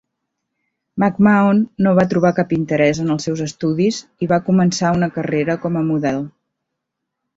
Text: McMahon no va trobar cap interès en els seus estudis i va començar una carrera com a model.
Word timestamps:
McMahon 1.01 1.59
no 1.87 1.91
va 1.99 2.05
trobar 2.13 2.31
cap 2.39 2.55
interès 2.57 3.01
en 3.03 3.15
els 3.17 3.27
seus 3.29 3.43
estudis 3.47 3.99
i 4.27 4.31
va 4.33 4.41
començar 4.49 4.95
una 5.01 5.11
carrera 5.19 5.59
com 5.67 5.79
a 5.83 5.89
model. 5.91 6.19